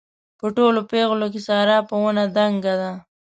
په 0.39 0.45
ټولو 0.55 0.79
پېغلو 0.91 1.27
کې 1.33 1.41
ساره 1.47 1.77
په 1.89 1.95
ونه 2.01 2.23
دنګه 2.35 2.73
ده. 2.81 2.91